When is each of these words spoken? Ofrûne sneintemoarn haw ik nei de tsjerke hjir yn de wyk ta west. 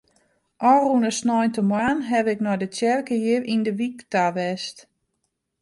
Ofrûne 0.71 1.11
sneintemoarn 1.19 1.99
haw 2.09 2.25
ik 2.33 2.39
nei 2.45 2.57
de 2.61 2.67
tsjerke 2.71 3.15
hjir 3.23 3.43
yn 3.53 3.61
de 3.65 3.71
wyk 3.79 3.97
ta 4.11 4.25
west. 4.35 4.77